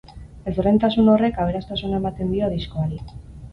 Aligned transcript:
Ezberdintasun 0.51 1.11
horrek 1.17 1.37
aberastasuna 1.45 2.01
ematen 2.03 2.35
dio 2.39 2.53
diskoari. 2.57 3.01